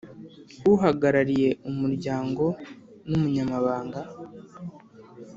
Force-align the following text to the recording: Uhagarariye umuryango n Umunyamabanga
Uhagarariye 0.73 1.49
umuryango 1.69 2.43
n 3.07 3.09
Umunyamabanga 3.17 3.99